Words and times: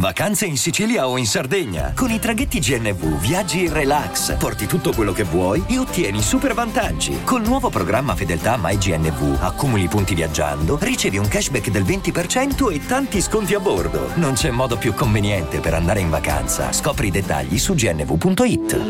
Vacanze 0.00 0.46
in 0.46 0.56
Sicilia 0.56 1.06
o 1.06 1.18
in 1.18 1.26
Sardegna. 1.26 1.92
Con 1.94 2.10
i 2.10 2.18
traghetti 2.18 2.58
GNV 2.58 3.20
viaggi 3.20 3.64
in 3.66 3.72
relax, 3.74 4.34
porti 4.38 4.64
tutto 4.64 4.94
quello 4.94 5.12
che 5.12 5.24
vuoi 5.24 5.62
e 5.68 5.76
ottieni 5.76 6.22
super 6.22 6.54
vantaggi. 6.54 7.22
Col 7.22 7.42
nuovo 7.42 7.68
programma 7.68 8.14
Fedeltà 8.14 8.56
MyGNV 8.58 9.42
accumuli 9.42 9.88
punti 9.88 10.14
viaggiando, 10.14 10.78
ricevi 10.80 11.18
un 11.18 11.28
cashback 11.28 11.68
del 11.68 11.82
20% 11.82 12.72
e 12.72 12.86
tanti 12.86 13.20
sconti 13.20 13.52
a 13.52 13.60
bordo. 13.60 14.16
Non 14.16 14.32
c'è 14.32 14.50
modo 14.50 14.78
più 14.78 14.94
conveniente 14.94 15.60
per 15.60 15.74
andare 15.74 16.00
in 16.00 16.08
vacanza. 16.08 16.72
Scopri 16.72 17.08
i 17.08 17.10
dettagli 17.10 17.58
su 17.58 17.74
gnv.it. 17.74 18.80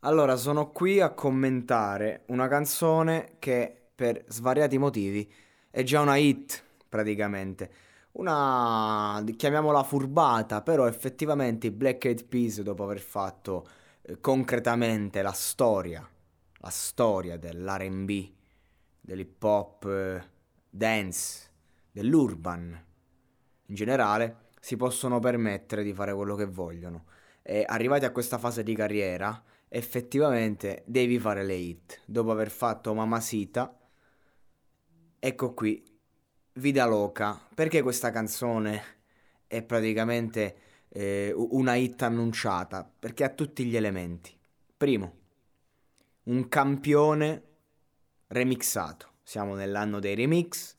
Allora, 0.00 0.36
sono 0.36 0.70
qui 0.70 1.00
a 1.00 1.10
commentare 1.10 2.22
una 2.28 2.48
canzone 2.48 3.32
che 3.38 3.76
per 3.94 4.24
svariati 4.26 4.78
motivi 4.78 5.30
è 5.70 5.82
già 5.82 6.00
una 6.00 6.16
hit 6.16 6.62
praticamente 6.88 7.70
una, 8.12 9.24
chiamiamola 9.36 9.82
furbata, 9.82 10.62
però 10.62 10.86
effettivamente 10.86 11.68
i 11.68 11.70
Black 11.70 12.04
Eyed 12.06 12.24
Peas 12.26 12.60
dopo 12.62 12.84
aver 12.84 13.00
fatto 13.00 13.66
eh, 14.02 14.20
concretamente 14.20 15.22
la 15.22 15.32
storia, 15.32 16.06
la 16.58 16.70
storia 16.70 17.36
dell'R&B, 17.36 18.32
dell'hip 19.00 19.42
hop 19.42 19.84
eh, 19.84 20.22
dance, 20.68 21.50
dell'urban 21.92 22.84
in 23.66 23.74
generale, 23.74 24.48
si 24.60 24.76
possono 24.76 25.20
permettere 25.20 25.82
di 25.82 25.94
fare 25.94 26.12
quello 26.12 26.34
che 26.34 26.46
vogliono. 26.46 27.04
E 27.42 27.64
arrivati 27.66 28.04
a 28.04 28.10
questa 28.10 28.38
fase 28.38 28.62
di 28.62 28.74
carriera, 28.74 29.42
effettivamente 29.68 30.82
devi 30.86 31.18
fare 31.18 31.44
le 31.44 31.54
hit. 31.54 32.02
Dopo 32.04 32.32
aver 32.32 32.50
fatto 32.50 32.92
Mamacita, 32.92 33.78
ecco 35.18 35.54
qui 35.54 35.89
Vida 36.54 36.84
Loca, 36.84 37.40
perché 37.54 37.80
questa 37.80 38.10
canzone 38.10 38.82
è 39.46 39.62
praticamente 39.62 40.56
eh, 40.88 41.32
una 41.32 41.76
hit 41.76 42.02
annunciata? 42.02 42.90
Perché 42.98 43.22
ha 43.22 43.28
tutti 43.28 43.64
gli 43.64 43.76
elementi. 43.76 44.36
Primo, 44.76 45.14
un 46.24 46.48
campione 46.48 47.42
remixato. 48.26 49.12
Siamo 49.22 49.54
nell'anno 49.54 50.00
dei 50.00 50.16
remix, 50.16 50.76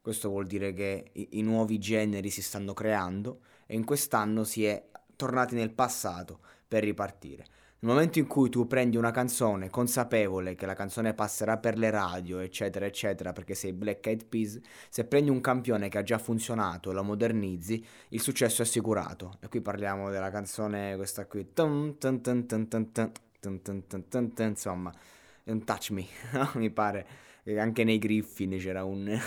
questo 0.00 0.28
vuol 0.28 0.46
dire 0.46 0.72
che 0.72 1.10
i, 1.12 1.28
i 1.38 1.42
nuovi 1.42 1.78
generi 1.78 2.28
si 2.28 2.42
stanno 2.42 2.74
creando 2.74 3.42
e 3.66 3.76
in 3.76 3.84
quest'anno 3.84 4.42
si 4.42 4.64
è 4.64 4.88
tornati 5.14 5.54
nel 5.54 5.72
passato 5.72 6.40
per 6.66 6.82
ripartire. 6.82 7.46
Nel 7.84 7.94
momento 7.94 8.20
in 8.20 8.28
cui 8.28 8.48
tu 8.48 8.68
prendi 8.68 8.96
una 8.96 9.10
canzone 9.10 9.68
consapevole 9.68 10.54
che 10.54 10.66
la 10.66 10.74
canzone 10.74 11.14
passerà 11.14 11.58
per 11.58 11.76
le 11.76 11.90
radio, 11.90 12.38
eccetera, 12.38 12.86
eccetera, 12.86 13.32
perché 13.32 13.56
sei 13.56 13.72
Black 13.72 14.06
Eyed 14.06 14.26
Peas, 14.26 14.60
se 14.88 15.04
prendi 15.04 15.30
un 15.30 15.40
campione 15.40 15.88
che 15.88 15.98
ha 15.98 16.04
già 16.04 16.18
funzionato 16.18 16.92
e 16.92 16.94
lo 16.94 17.02
modernizzi, 17.02 17.84
il 18.10 18.20
successo 18.20 18.62
è 18.62 18.64
assicurato. 18.64 19.38
E 19.40 19.48
qui 19.48 19.60
parliamo 19.60 20.10
della 20.10 20.30
canzone 20.30 20.94
questa 20.94 21.26
qui. 21.26 21.44
Insomma, 24.36 24.92
un 25.44 25.64
touch 25.64 25.90
me, 25.90 26.06
mi 26.54 26.70
pare. 26.70 27.06
Anche 27.58 27.82
nei 27.82 27.98
Griffin 27.98 28.58
c'era 28.58 28.84
un, 28.84 29.20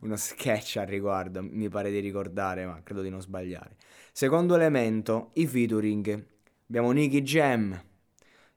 uno 0.00 0.16
sketch 0.16 0.78
al 0.78 0.86
riguardo, 0.86 1.42
mi 1.42 1.68
pare 1.68 1.90
di 1.90 1.98
ricordare, 1.98 2.64
ma 2.64 2.80
credo 2.82 3.02
di 3.02 3.10
non 3.10 3.20
sbagliare. 3.20 3.76
Secondo 4.12 4.54
elemento, 4.54 5.32
i 5.34 5.46
featuring 5.46 6.30
Abbiamo 6.72 6.90
Nicky 6.92 7.20
Jam, 7.20 7.78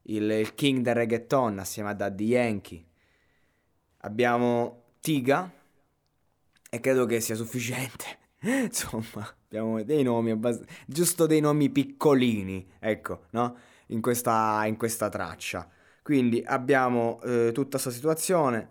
il, 0.03 0.29
il, 0.31 0.55
king 0.55 0.81
del 0.81 0.95
reggaeton 0.95 1.59
assieme 1.59 1.89
a 1.89 1.93
Daddy 1.93 2.27
Yankee. 2.27 2.85
Abbiamo 3.97 4.83
Tiga 5.01 5.51
e 6.69 6.79
credo 6.79 7.05
che 7.05 7.19
sia 7.19 7.35
sufficiente. 7.35 8.05
Insomma, 8.39 9.27
abbiamo 9.43 9.83
dei 9.83 10.01
nomi 10.01 10.31
abbastanza... 10.31 10.71
giusto 10.85 11.25
dei 11.25 11.41
nomi 11.41 11.69
piccolini, 11.69 12.65
ecco, 12.79 13.25
no? 13.31 13.57
In 13.87 13.99
questa, 13.99 14.63
in 14.65 14.77
questa 14.77 15.09
traccia. 15.09 15.69
Quindi 16.01 16.41
abbiamo 16.41 17.19
eh, 17.21 17.51
tutta 17.53 17.71
questa 17.71 17.91
situazione. 17.91 18.69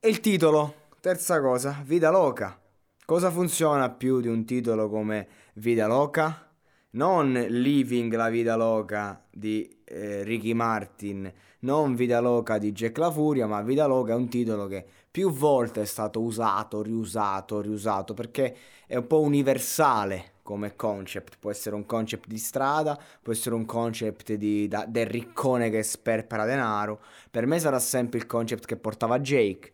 E 0.00 0.08
il 0.08 0.18
titolo, 0.18 0.88
terza 0.98 1.40
cosa, 1.40 1.80
Vida 1.84 2.10
Loca. 2.10 2.60
Cosa 3.04 3.30
funziona 3.30 3.90
più 3.90 4.20
di 4.20 4.26
un 4.26 4.44
titolo 4.44 4.88
come 4.88 5.28
Vida 5.52 5.86
Loca? 5.86 6.49
Non 6.92 7.32
Living 7.48 8.14
la 8.14 8.28
vita 8.28 8.56
loca 8.56 9.22
di 9.30 9.78
eh, 9.84 10.22
Ricky 10.22 10.52
Martin, 10.52 11.32
non 11.60 11.94
Vita 11.94 12.20
loca 12.20 12.58
di 12.58 12.72
Jack 12.72 12.98
La 12.98 13.10
Furia, 13.10 13.46
ma 13.46 13.62
Vita 13.62 13.86
loca 13.86 14.12
è 14.12 14.16
un 14.16 14.28
titolo 14.28 14.66
che 14.66 14.84
più 15.10 15.30
volte 15.30 15.82
è 15.82 15.84
stato 15.84 16.20
usato, 16.20 16.82
riusato, 16.82 17.60
riusato, 17.60 18.14
perché 18.14 18.56
è 18.86 18.96
un 18.96 19.06
po' 19.06 19.20
universale 19.20 20.38
come 20.42 20.74
concept, 20.74 21.36
può 21.38 21.50
essere 21.50 21.76
un 21.76 21.86
concept 21.86 22.26
di 22.26 22.38
strada, 22.38 22.98
può 23.22 23.32
essere 23.32 23.54
un 23.54 23.64
concept 23.64 24.32
di, 24.34 24.66
da, 24.66 24.84
del 24.86 25.06
riccone 25.06 25.70
che 25.70 25.82
sperpera 25.82 26.44
denaro, 26.44 27.00
per 27.30 27.46
me 27.46 27.58
sarà 27.58 27.78
sempre 27.78 28.18
il 28.18 28.26
concept 28.26 28.66
che 28.66 28.76
portava 28.76 29.20
Jake, 29.20 29.70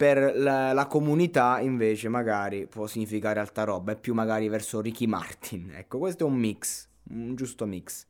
per 0.00 0.34
la, 0.34 0.72
la, 0.72 0.86
comunità 0.86 1.60
invece 1.60 2.08
magari 2.08 2.66
può 2.66 2.86
significare 2.86 3.38
altra 3.38 3.64
roba, 3.64 3.92
è 3.92 3.96
più 3.96 4.14
magari 4.14 4.48
verso 4.48 4.80
Ricky 4.80 5.04
Martin. 5.04 5.72
Ecco, 5.76 5.98
questo 5.98 6.24
è 6.24 6.26
un 6.26 6.36
mix, 6.36 6.88
un 7.10 7.34
giusto 7.34 7.66
mix. 7.66 8.06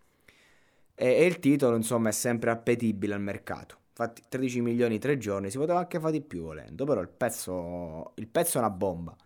E, 0.94 1.08
e 1.08 1.26
il 1.26 1.40
titolo 1.40 1.74
insomma 1.74 2.10
è 2.10 2.12
sempre 2.12 2.50
appetibile 2.50 3.14
al 3.14 3.20
mercato. 3.20 3.78
Infatti 3.88 4.22
13 4.28 4.60
milioni 4.60 5.00
tre 5.00 5.18
giorni, 5.18 5.50
si 5.50 5.58
poteva 5.58 5.80
anche 5.80 5.98
fare 5.98 6.12
di 6.12 6.20
più 6.20 6.42
volendo, 6.42 6.84
però 6.84 7.00
il 7.00 7.08
pezzo, 7.08 8.12
il 8.14 8.28
pezzo 8.28 8.58
è 8.58 8.60
una 8.60 8.70
bomba. 8.70 9.16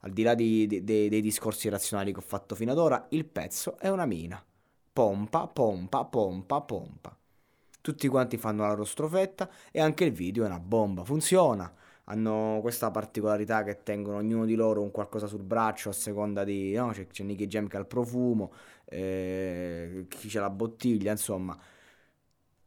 Al 0.00 0.10
di 0.10 0.24
là 0.24 0.34
di, 0.34 0.66
di, 0.66 0.82
dei, 0.82 1.08
dei 1.08 1.20
discorsi 1.20 1.68
razionali 1.68 2.10
che 2.12 2.18
ho 2.18 2.22
fatto 2.26 2.56
fino 2.56 2.72
ad 2.72 2.78
ora, 2.78 3.06
il 3.10 3.24
pezzo 3.26 3.78
è 3.78 3.88
una 3.88 4.06
mina. 4.06 4.44
Pompa, 4.92 5.46
pompa, 5.46 6.04
pompa, 6.04 6.60
pompa. 6.62 7.16
Tutti 7.80 8.08
quanti 8.08 8.38
fanno 8.38 8.62
la 8.62 8.70
loro 8.70 8.84
strofetta 8.84 9.48
e 9.70 9.80
anche 9.80 10.02
il 10.02 10.12
video 10.12 10.42
è 10.42 10.46
una 10.46 10.58
bomba, 10.58 11.04
funziona 11.04 11.72
hanno 12.04 12.58
questa 12.60 12.90
particolarità 12.90 13.62
che 13.62 13.82
tengono 13.82 14.18
ognuno 14.18 14.44
di 14.44 14.54
loro 14.54 14.82
un 14.82 14.90
qualcosa 14.90 15.26
sul 15.26 15.42
braccio 15.42 15.88
a 15.90 15.92
seconda 15.92 16.44
di... 16.44 16.72
No? 16.72 16.90
C'è, 16.90 17.06
c'è 17.06 17.22
Nicky 17.22 17.46
Jam 17.46 17.68
che 17.68 17.76
ha 17.76 17.80
il 17.80 17.86
profumo, 17.86 18.52
eh, 18.86 20.06
chi 20.08 20.28
c'è 20.28 20.40
la 20.40 20.50
bottiglia, 20.50 21.12
insomma. 21.12 21.58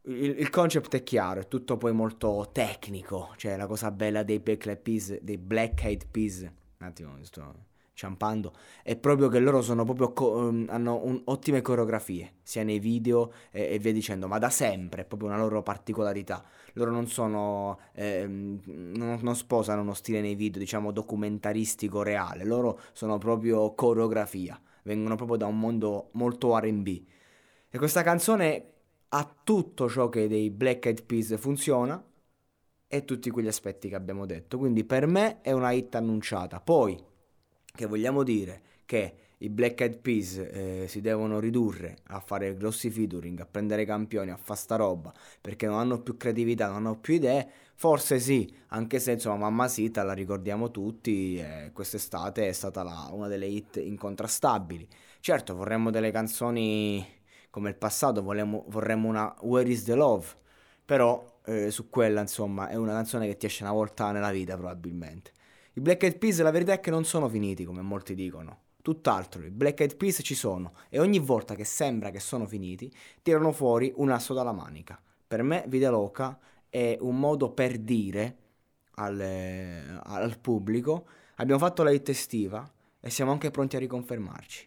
Il, 0.02 0.38
il, 0.38 0.50
concept 0.50 0.94
è 0.94 1.02
chiaro, 1.02 1.40
è 1.40 1.48
tutto 1.48 1.76
poi 1.76 1.92
molto 1.92 2.48
tecnico, 2.52 3.32
cioè 3.36 3.56
la 3.56 3.66
cosa 3.66 3.90
bella 3.90 4.22
dei 4.22 4.38
Black 4.38 4.76
Peas, 4.76 5.18
dei 5.20 5.36
Black 5.36 5.82
Eyed 5.84 6.06
Peas, 6.06 6.40
un 6.42 6.86
attimo, 6.86 7.16
sto 7.22 7.74
ciampando, 7.96 8.52
è 8.82 8.94
proprio 8.94 9.28
che 9.28 9.38
loro 9.40 9.62
proprio 9.62 10.12
co- 10.12 10.36
um, 10.36 10.66
hanno 10.68 11.00
un, 11.02 11.22
ottime 11.24 11.62
coreografie, 11.62 12.34
sia 12.42 12.62
nei 12.62 12.78
video 12.78 13.32
e, 13.50 13.72
e, 13.72 13.78
via 13.78 13.92
dicendo, 13.92 14.28
ma 14.28 14.38
da 14.38 14.50
sempre, 14.50 15.02
è 15.02 15.04
proprio 15.06 15.30
una 15.30 15.38
loro 15.38 15.62
particolarità. 15.62 16.44
Loro 16.74 16.90
non 16.90 17.08
sono, 17.08 17.78
eh, 17.94 18.26
non, 18.26 19.18
non, 19.22 19.34
sposano 19.34 19.80
uno 19.80 19.94
stile 19.94 20.20
nei 20.20 20.34
video, 20.34 20.60
diciamo, 20.60 20.92
documentaristico 20.92 22.02
reale, 22.02 22.44
loro 22.44 22.78
sono 22.92 23.16
proprio 23.16 23.74
coreografia, 23.74 24.60
vengono 24.82 25.16
proprio 25.16 25.38
da 25.38 25.46
un 25.46 25.58
mondo 25.58 26.10
molto 26.12 26.56
RB. 26.58 26.88
E 27.70 27.78
questa 27.78 28.02
canzone 28.02 28.72
ha 29.08 29.36
tutto 29.42 29.88
ciò 29.88 30.10
che 30.10 30.28
dei 30.28 30.50
Black 30.50 30.84
Eyed 30.84 31.04
Peas 31.04 31.34
funziona 31.38 32.02
e 32.88 33.04
tutti 33.06 33.30
quegli 33.30 33.48
aspetti 33.48 33.88
che 33.88 33.94
abbiamo 33.94 34.26
detto, 34.26 34.58
quindi 34.58 34.84
per 34.84 35.06
me 35.06 35.40
è 35.40 35.52
una 35.52 35.70
hit 35.72 35.94
annunciata. 35.94 36.60
Poi 36.60 37.14
che 37.76 37.86
vogliamo 37.86 38.24
dire 38.24 38.62
che 38.84 39.14
i 39.38 39.50
Black 39.50 39.82
Eyed 39.82 39.98
Peas 39.98 40.38
eh, 40.38 40.86
si 40.88 41.00
devono 41.00 41.38
ridurre 41.38 41.98
a 42.08 42.20
fare 42.20 42.56
grossi 42.56 42.90
featuring, 42.90 43.38
a 43.40 43.46
prendere 43.46 43.84
campioni, 43.84 44.30
a 44.30 44.36
fare 44.36 44.58
sta 44.58 44.76
roba, 44.76 45.12
perché 45.40 45.66
non 45.66 45.78
hanno 45.78 46.00
più 46.00 46.16
creatività, 46.16 46.68
non 46.68 46.76
hanno 46.76 46.98
più 46.98 47.14
idee, 47.14 47.48
forse 47.74 48.18
sì, 48.18 48.50
anche 48.68 48.98
se 48.98 49.12
insomma 49.12 49.36
Mamma 49.36 49.68
Sita 49.68 50.02
la 50.02 50.14
ricordiamo 50.14 50.70
tutti, 50.70 51.38
eh, 51.38 51.70
quest'estate 51.72 52.48
è 52.48 52.52
stata 52.52 52.82
la, 52.82 53.10
una 53.12 53.28
delle 53.28 53.46
hit 53.46 53.76
incontrastabili. 53.76 54.88
Certo, 55.20 55.54
vorremmo 55.54 55.90
delle 55.90 56.10
canzoni 56.10 57.06
come 57.50 57.68
il 57.68 57.76
passato, 57.76 58.22
vorremmo, 58.22 58.64
vorremmo 58.68 59.08
una 59.08 59.34
Where 59.40 59.68
is 59.68 59.84
the 59.84 59.94
Love, 59.94 60.26
però 60.84 61.40
eh, 61.44 61.70
su 61.70 61.90
quella 61.90 62.20
insomma 62.22 62.68
è 62.68 62.74
una 62.76 62.92
canzone 62.92 63.26
che 63.26 63.36
ti 63.36 63.46
esce 63.46 63.64
una 63.64 63.72
volta 63.72 64.12
nella 64.12 64.30
vita 64.30 64.56
probabilmente. 64.56 65.32
I 65.76 65.80
Black 65.82 66.04
Eyed 66.04 66.16
Peas 66.16 66.40
la 66.40 66.50
verità 66.50 66.72
è 66.72 66.80
che 66.80 66.90
non 66.90 67.04
sono 67.04 67.28
finiti 67.28 67.64
come 67.64 67.82
molti 67.82 68.14
dicono. 68.14 68.60
Tutt'altro, 68.80 69.44
i 69.44 69.50
Black 69.50 69.80
Eyed 69.80 69.96
Peas 69.96 70.20
ci 70.22 70.34
sono 70.34 70.72
e 70.88 70.98
ogni 70.98 71.18
volta 71.18 71.54
che 71.54 71.64
sembra 71.64 72.08
che 72.08 72.18
sono 72.18 72.46
finiti 72.46 72.90
tirano 73.20 73.52
fuori 73.52 73.92
un 73.96 74.10
asso 74.10 74.32
dalla 74.32 74.52
manica. 74.52 74.98
Per 75.26 75.42
me 75.42 75.64
Vida 75.68 75.90
Loca 75.90 76.38
è 76.70 76.96
un 76.98 77.18
modo 77.18 77.50
per 77.50 77.76
dire 77.76 78.36
alle- 78.92 80.00
al 80.02 80.38
pubblico, 80.38 81.08
abbiamo 81.36 81.60
fatto 81.60 81.82
la 81.82 81.90
hit 81.90 82.08
estiva 82.08 82.66
e 82.98 83.10
siamo 83.10 83.32
anche 83.32 83.50
pronti 83.50 83.76
a 83.76 83.80
riconfermarci. 83.80 84.66